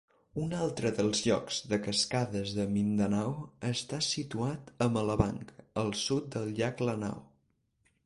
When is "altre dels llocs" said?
0.59-1.59